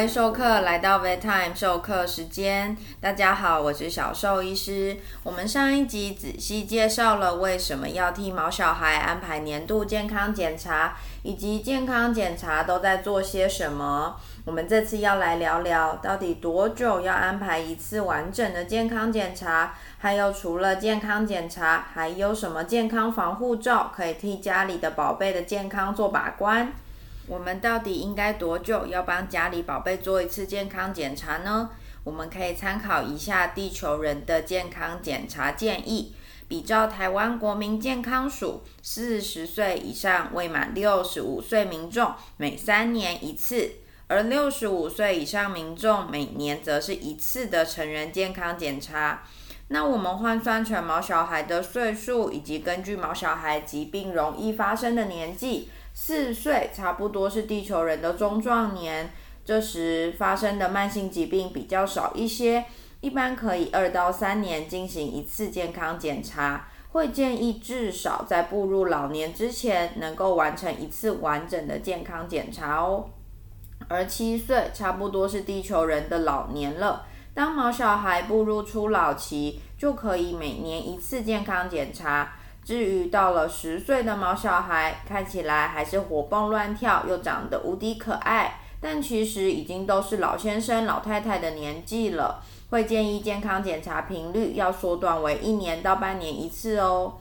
[0.00, 4.96] 位授课来到 Vet Time 授课时间，大家好，我是小兽医师。
[5.22, 14.16] 我们上一集仔细介绍了为什么要替毛小孩安排年度健康检查，以及健康检查都在做些什么。
[14.46, 19.74] 我们这次要来聊聊，到底多久要安排一次完整的健康检查？
[19.98, 26.72] 还有除了健康检查，还有什么健康防护罩可以替家里的宝贝的健康做把关？
[27.30, 31.70] 我们到底应该多久要帮家里宝贝做一次健康检查呢？
[32.02, 36.12] 我们可以参考一下地球人的健康检查建议，
[36.48, 43.74] 比照台湾国民健康署，四十岁以上未满六十五岁民众每三年一次，
[44.08, 49.22] 而六十五岁以上民众每年则是一次的成人健康检查。
[49.68, 55.70] 那我们换算成毛小孩的岁数，以及根据毛小孩疾病容易发生的年纪。
[56.02, 59.12] 四岁差不多是地球人的中壮年，
[59.44, 62.64] 这时发生的慢性疾病比较少一些，
[63.02, 73.10] 一般可以二到三年进行一次健康检查，会建议至少在步入老年之前能够完成一次完整的健康检查哦。
[73.86, 82.36] 而七岁差不多是地球人的老年了，当毛小孩步入初老期，就可以每年一次健康检查。
[82.64, 97.14] 至于到了十岁的毛小孩，看起来还是活蹦乱跳，又长得无敌可爱，但其实已经都是老先生、老太太的年纪了，会建议健康检查频率要缩短为一年到半年一次哦。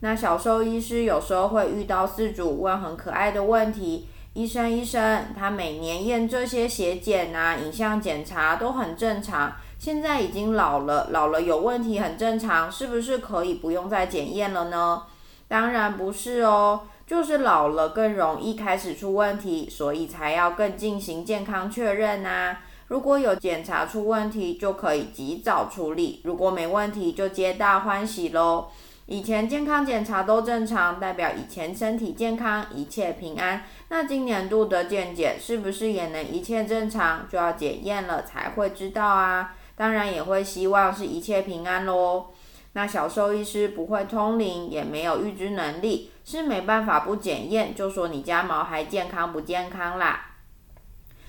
[0.00, 9.52] 那小兽医师有时候会遇到饲主问很可爱的问题：医生，医生，他每年验这些血检啊、影像检查都很正常。
[9.80, 15.04] 现在已经老了，老了有问题很正常，是不是可以不用再检验了呢？
[15.48, 22.58] 当然不是哦，就是老了更容易开始出问题，所以才要更进行健康确认呐。
[22.88, 28.66] 如果有检查出问题，就可以及早处理；如果没问题，就皆大欢喜喽。
[29.06, 33.64] 以前健康检查都正常，代表以前身体健康，一切平安。
[33.88, 37.26] 那今年度的健检是不是也能一切正常？
[37.30, 39.54] 就要检验了才会知道啊。
[39.80, 42.26] 当然也会希望是一切平安喽。
[42.74, 50.32] 那小兽医师不会通灵，也没有预知能力，是没办法不检验就说你家毛孩健康不健康啦。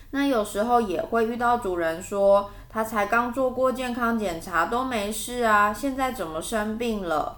[0.09, 7.38] 那有时候也会遇到主人说，他才刚做过健康检查都没事啊，现在怎么生病了？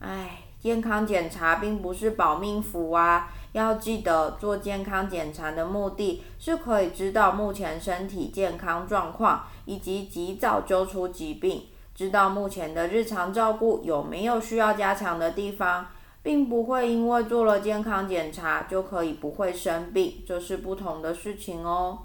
[0.00, 3.30] 唉，健康检查并不是保命符啊。
[3.52, 15.88] 要记得做健康检查的目的是可以知道目前身体健康状况，以及及早揪出疾病，知道目前的日常照顾有没有需要加强的地方，
[16.22, 21.98] 并不会因为做了健康检查就可以不会生病，这是不同的事情哦。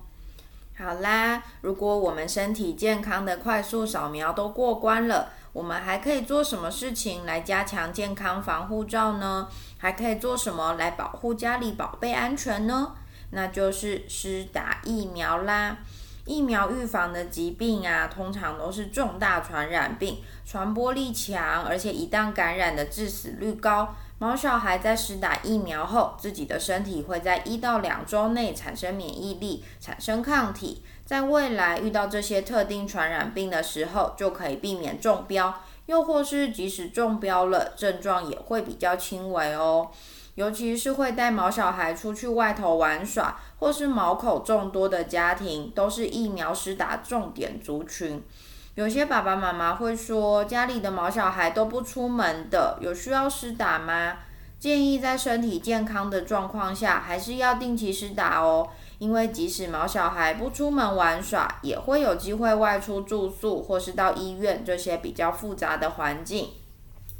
[0.77, 5.29] 好啦，如果我们身体健康的快速扫描都过关了。
[5.55, 9.47] 我们还可以做什么事情来加强健康防护罩呢？
[9.77, 12.91] 还可以做什么来保护家里宝贝安全呢？
[13.29, 15.77] 那就是施打疫苗啦。
[16.25, 23.95] 疫苗预防的疾病啊，通常都是重大传染病，传播力强，而且一旦感染的致死率高。
[24.17, 30.81] 毛小孩在施打疫苗后，自己的身体会在一到两周内产生免疫力，产生抗体。
[31.05, 39.91] 在未来遇到这些特定传染病的时候，就可以避免中标，又或是即使中标了，症状也会比较轻微哦。
[40.35, 48.21] 尤其是会带毛小孩出去外头玩耍，或是毛口众多的家庭，都是疫苗施打重点族群。
[48.75, 54.17] 有些爸爸妈妈会说，家里的毛小孩都不出门的，有需要施打吗？
[54.59, 58.67] 建议在身体健康的状况下，还是要定期施打哦。
[58.97, 66.49] 因为即使毛小孩不出门玩耍，也会有机会外出住宿，或是到医院这些比较复杂的环境，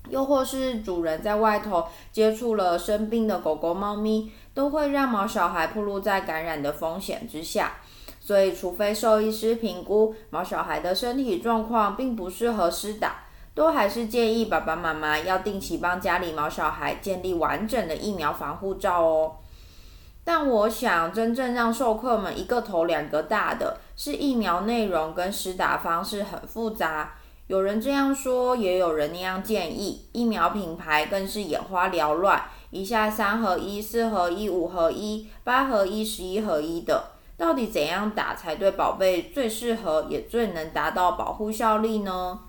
[0.10, 7.74] 又或是主人在外头接触了生病的狗狗、猫咪，都会让毛小孩暴露在感染的风险之下。
[8.20, 19.36] 所以，除非兽医师评估毛小孩的身体状况并不适合施打，都还是建议爸爸妈妈要定期帮家里毛小孩建立完整的疫苗防护罩哦。
[20.24, 27.14] 但我想，真正让授课们一个头两个大的是疫苗内容跟施打方式很复杂。
[27.48, 30.08] 有人这样说，也有人那样建议。
[30.14, 42.40] 疫苗品牌更是眼花缭乱，一下三合一、四合一、五合一、八合一、十一合一的，到底怎样打才对宝贝最适合，也最能达到保护效力呢？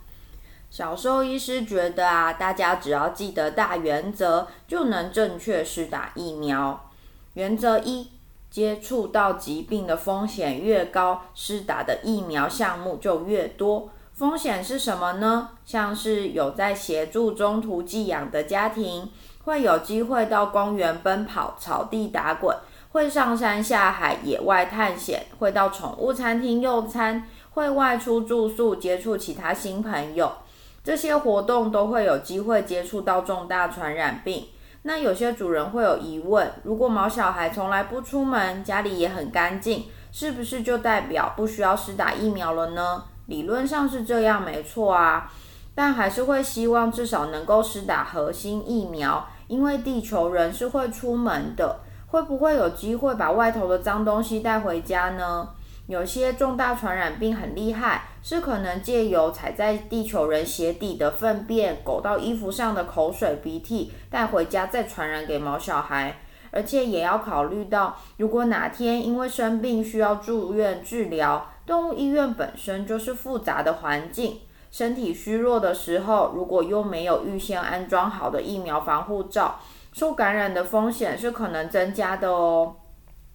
[0.70, 6.88] 小兽医师觉得啊，大家只要记得大原则，就能正确施打疫苗。
[7.34, 8.08] 原则一：
[8.50, 13.90] 接触到疾病的风险越高，施打的疫苗项目就越多。
[14.16, 15.50] 风险是什么呢？
[15.66, 19.10] 像是有在协助中途寄养的家庭，
[19.44, 22.56] 会有机会到公园奔跑、草地打滚，
[22.92, 30.32] 会上山下海、野外探险，会到宠物餐厅用餐，会外出住宿、接触其他新朋友。
[30.82, 34.46] 这些活动都会有机会接触到重大传染病。
[34.84, 43.04] 那有些主人会有疑问：如果毛小孩从来不出门，家里也很干净，是不是就代表不需要施打疫苗了呢？
[43.26, 45.30] 理论上是这样，没错啊，
[45.74, 55.48] 但还是会希望至少能够施打核心疫苗，因为地球人是会出门的，会不会有机会把外头的脏东西带回家呢？
[55.88, 66.18] 有些重大传染病很厉害，是可能借由踩在地球人鞋底的粪便、狗到衣服上的口水、鼻涕带回家，再传染给毛小孩。
[66.52, 71.48] 而且也要考虑到，如果哪天因为生病需要住院治疗。
[71.66, 74.38] 动物医院本身就是复杂的环境，
[74.70, 79.58] 身体虚弱的时候，如果又没有预先安装好的疫苗防护罩，
[79.92, 82.76] 受感染的风险是可能增加的哦。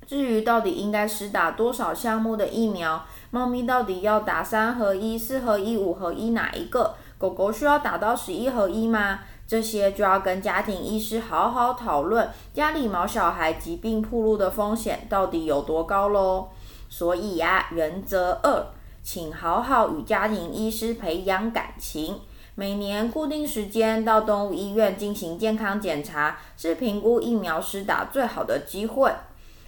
[0.08, 6.96] 至于到底应该施打多少项目的疫苗，猫咪到底要打三合一、四合一、五合一哪一个？
[7.18, 9.20] 狗狗需要打到十一合一吗？
[9.46, 16.48] 这些就要跟家庭医师好好讨论，家里毛小孩疾病暴露的风险到底有多高喽。
[16.92, 18.68] 所以呀，原则二，
[19.02, 22.20] 请好好与家庭医师培养感情。
[22.56, 29.10] 每年固定时间到动物医院进行健康检查，是评估疫苗施打最好的机会。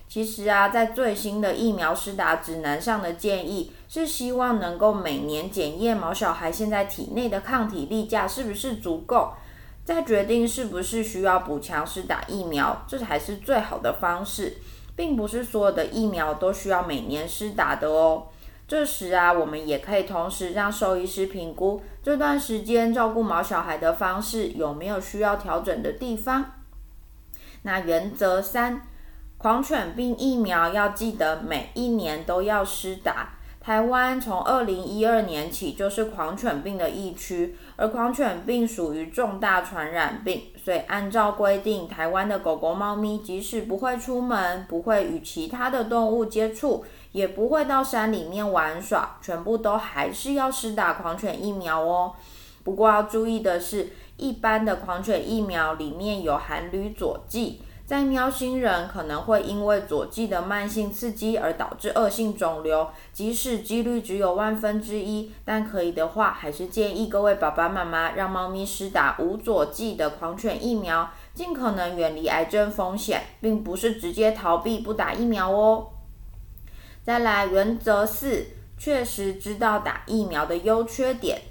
[0.10, 9.32] 其实啊，在最新的疫苗施打指南上的建议是希望能够每年检验毛小孩现在体内的抗体例假是不是足够，
[9.86, 14.58] 再决定是不是需要补强施打疫苗，这才是最好的方式。
[14.96, 18.28] 并不是所有的疫苗都需要每年施打的哦。
[18.68, 26.54] 这时啊，我们也可以同时让兽医师评估这段时间照顾毛小孩的方式有没有需要调整的地方。
[27.64, 28.82] 那原则三，
[29.38, 33.34] 狂犬病疫苗要记得每一年都要施打。
[33.60, 52.14] 台湾从二零一二年起就是狂犬病的疫区，而狂犬病属于重大传染病，所以按照规定，台湾的狗狗、猫咪即使不会出门，不会与其他的动物接触，也不会到山里面玩耍，全部都还是要施打狂犬疫苗哦。
[52.64, 57.62] 不过要注意的是，一般的狂犬疫苗里面有含铝佐剂。
[57.86, 75.90] 在喵星人可能会因为佐剂的慢性刺激而导致恶性肿瘤，即使几率只有万分之一，但可以的话，还是建议各位爸爸妈妈让猫咪施打无佐剂的狂犬疫苗，尽可能远离癌症风险，并不是直接逃避不打疫苗哦。
[77.04, 78.46] 再来，原则四，
[78.78, 81.42] 确实知道打疫苗的优缺点，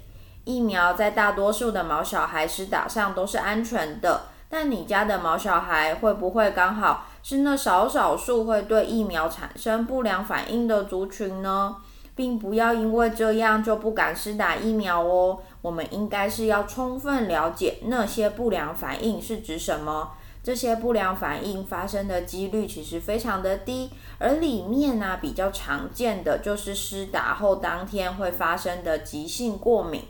[0.45, 4.32] 疫苗在大多数的毛小孩施打上都是安全的。
[4.55, 11.77] 但你家的毛小孩会不会刚好是那少少数会对疫苗产生不良反应的族群呢？
[12.15, 15.39] 并不要因为这样就不敢施打疫苗哦。
[15.63, 20.11] 我们应该是要充分了解那些不良反应是指什么。
[20.43, 23.89] 这些不良反应发生的几率其实非常的低，
[24.19, 30.03] 而里面呢比较常见的就是施打后当天会发生的急性过敏。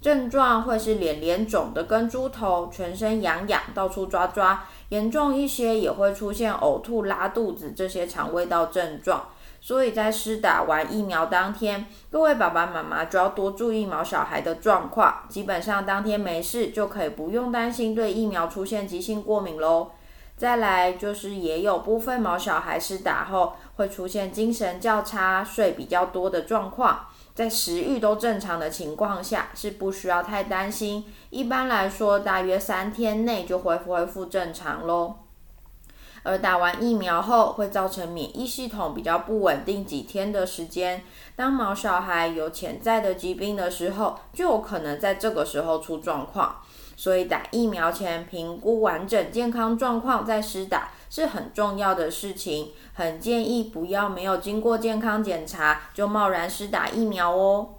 [0.00, 9.28] 症状会是脸脸肿的跟猪头，全身痒痒，到处抓抓，严重一些也会出现呕吐、拉肚子这些肠胃道症状。
[9.60, 15.24] 所以在施打完疫苗当天，各位爸爸妈妈就要多注意毛小孩的状况。
[15.28, 19.90] 基本上当天没事，就可以不用担心对疫苗出现急性过敏喽。
[20.34, 27.08] 再来就是也有部分毛小孩施打后会出现精神较差、睡比较多的状况。
[27.34, 31.04] 在食欲都正常的情况下，是不需要太担心。
[31.30, 35.14] 一般来说，大约三天内就会恢复正常喽。
[36.22, 41.02] 而打完疫苗后，会造成免疫系统比较不稳定几天的时间。
[41.34, 46.56] 当毛小孩有潜在的疾病的时候，就有可能在这个时候出状况。
[46.94, 57.74] 所以打疫苗前评估完整健康状况再施打是很重要的事情，很建议不要没有经过健康检查就贸然施打疫苗哦。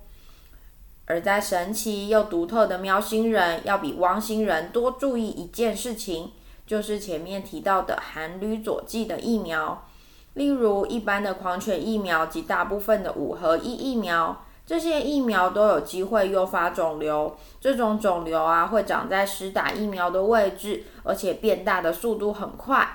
[1.06, 6.32] 而在神奇又独特的喵星人，要比汪星人多注意一件事情，
[6.68, 9.88] 就是前面提到的含铝佐剂的疫苗，
[10.36, 14.46] 例如一般的狂犬疫苗及大部分的五合一疫苗。
[14.66, 22.88] 这些疫苗都有机会诱发肿瘤，这种肿瘤啊会长在施打疫苗的位置，而且变大的速度很快。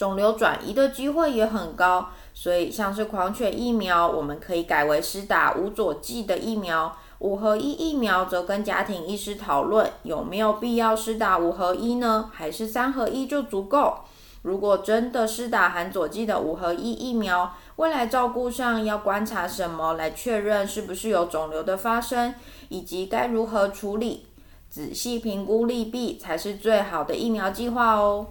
[0.00, 2.08] 肿瘤转移的机会也很高。
[2.32, 13.98] 所以像是狂犬疫苗，我们可以改为施打无佐剂的疫苗；五合一疫苗则跟家庭医师讨论有没有必要施打五合一呢，还是三合一就足够？
[14.40, 22.34] 如果真的施打含佐剂的五合一疫苗，未来照顾上要观察什么来确认是不是有肿瘤的发生，
[22.70, 24.24] 以及该如何处理？
[24.70, 28.26] 仔细评估利弊才是最好的疫苗计划哦。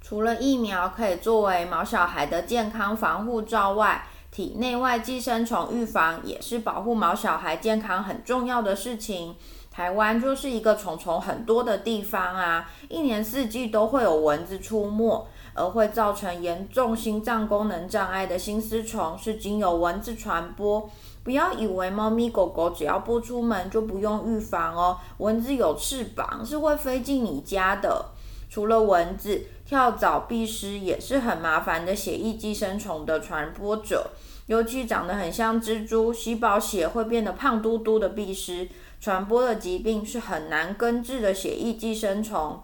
[0.00, 9.36] 除了疫苗可以作为毛小孩的健康防护罩外，体内外寄生虫预防也是保护毛小孩健康很重要的事情。
[9.70, 20.90] 台湾就是一个虫虫很多的地方啊，一年四季都会有蚊子出没，而会造成严重心脏功能障碍的心丝虫是经由蚊子传播。
[21.22, 28.06] 不要以为猫咪狗狗只要不出门就不用预防哦，蚊子有翅膀是会飞进你家的。
[28.48, 34.10] 除了蚊子，跳蚤、蜱虱也是很麻烦的血液寄生虫的传播者，
[34.46, 38.68] 尤其长得很像蜘蛛，吸饱血会变得胖嘟嘟的蜱虱。
[39.00, 42.60] 传播的疾病是很难根治的血液寄生虫。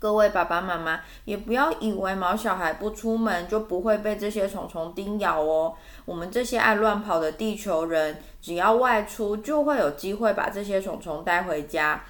[0.00, 5.74] 各位爸爸妈妈也不要以为毛小孩不出门就不会被这些虫虫叮咬哦。
[6.04, 12.02] 我们这些爱乱跑的地球人，只要外出就会有机会把这些虫虫带回家。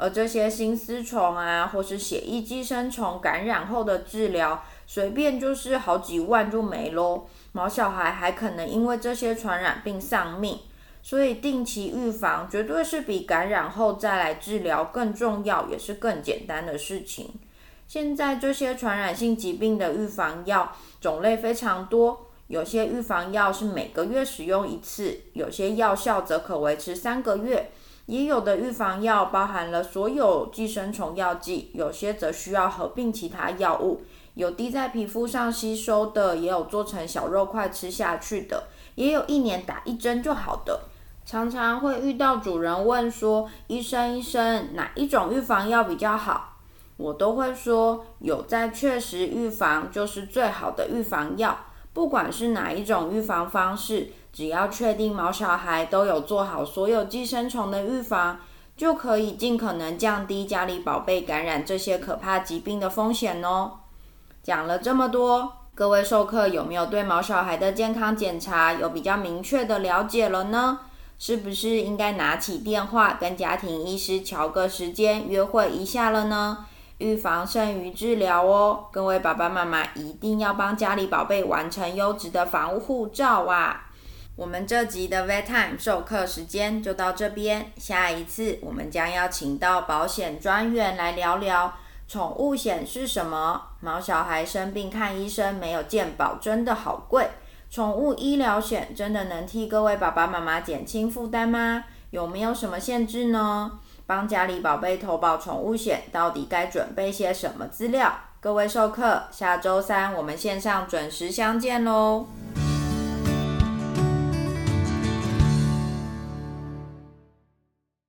[0.00, 7.26] 而这些心丝虫啊，或是血液寄生虫感染后的治疗，随便就是好几万就没喽。
[7.52, 10.58] 毛小孩还可能因为这些传染病丧命。
[11.02, 17.30] 所以定期预防绝对是比感染后再来治疗更重要，也是更简单的事情。
[17.88, 27.70] 现在这些传染性疾病的预防药种类非常多，有些预防药是每个月使用一次，有些药效则可维持三个月，
[28.10, 34.02] 也有的预防药包含了所有寄生虫药剂，有些则需要合并其他药物，
[34.34, 38.64] 有滴在皮肤上吸收的，也有做成小肉块吃下去的，
[38.96, 40.80] 也有一年打一针就好的。
[41.24, 46.56] 常常会遇到主人问说：“医生，医生，哪一种预防药比较好？”
[46.98, 51.56] 我都会说：“有在确实预防就是最好的预防药。
[51.92, 58.38] 不管是哪一种预防方式，只要确定毛小孩都有做好所有寄生虫的预防，
[58.76, 63.72] 就可以尽可能降低家里宝贝感染这些可怕疾病的风险哦。”
[64.42, 70.80] 讲了这么多，各位授课有没有对毛小孩的健康检查有比较明确的了解了呢？
[71.18, 76.64] 是不是应该拿起电话跟家庭医师调个时间约会一下了呢？
[76.96, 83.89] 预防胜于治疗哦，各位爸爸妈妈一定要帮家里宝贝完成优质的防护照啊！
[84.40, 91.74] 我们这集的 Vet Time 授课时间就到这边，下一次我们将要请到保险专员来聊聊
[92.08, 93.60] 宠物险是什么。
[93.80, 97.28] 毛小孩生病看医生没有健保真的好贵。
[97.70, 101.84] 宠物医疗险真的能替各位爸爸妈妈减轻负担吗？
[102.08, 103.78] 有没有什么限制呢？
[104.06, 108.10] 帮家里宝贝投保宠物险，到底该准备些什么资料？
[108.40, 112.24] 各位授课，下周三我们线上准时相见喽！